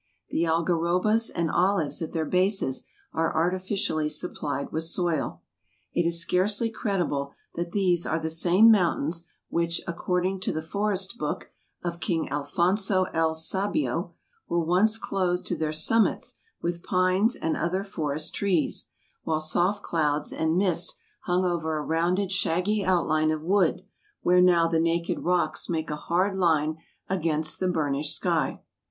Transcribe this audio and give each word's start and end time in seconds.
The 0.31 0.45
algarobas 0.45 1.29
and 1.29 1.51
olives 1.51 2.01
at 2.01 2.11
their 2.11 2.25
bases 2.25 2.87
are 3.13 3.35
artificially 3.35 4.09
supplied 4.09 4.71
with 4.71 4.85
soil. 4.85 5.43
It 5.93 6.07
is 6.07 6.19
scarcely 6.19 6.71
credible 6.71 7.35
that 7.53 7.71
these 7.71 8.07
are 8.07 8.17
the 8.19 8.31
same 8.31 8.71
mountains 8.71 9.27
which, 9.49 9.79
according 9.85 10.39
to 10.39 10.51
the 10.51 10.63
forest 10.63 11.19
book 11.19 11.51
of 11.83 11.99
King 11.99 12.29
Alfonso 12.31 13.03
el 13.13 13.35
Sabio, 13.35 14.15
were 14.49 14.57
once 14.65 14.97
clothed 14.97 15.45
to 15.45 15.55
their 15.55 15.71
summits 15.71 16.39
with 16.63 16.81
pines 16.81 17.35
and 17.35 17.55
other 17.55 17.83
forest 17.83 18.33
trees, 18.33 18.87
while 19.21 19.39
soft 19.39 19.83
clouds 19.83 20.33
and 20.33 20.57
mist 20.57 20.95
hung 21.25 21.45
over 21.45 21.77
a 21.77 21.83
rounded, 21.85 22.31
shaggy 22.31 22.83
outline 22.83 23.29
of 23.29 23.43
wood 23.43 23.83
where 24.23 24.41
now 24.41 24.67
the 24.67 24.79
naked 24.79 25.19
rocks 25.19 25.69
make 25.69 25.91
a 25.91 25.95
hard 25.95 26.35
line 26.39 26.77
against 27.07 27.59
the 27.59 27.67
burnished 27.67 28.15
sky. 28.15 28.59